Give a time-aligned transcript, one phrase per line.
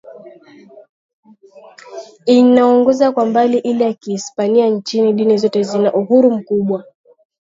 [2.25, 6.83] inaongoza kwa mbali ile ya Kihispania Nchini dini zote zina uhuru mkubwa